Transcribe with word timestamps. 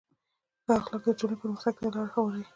ښه 0.63 0.73
اخلاق 0.79 1.01
د 1.07 1.09
ټولنې 1.19 1.35
پرمختګ 1.41 1.73
ته 1.77 1.83
لاره 1.93 2.11
هواروي. 2.15 2.45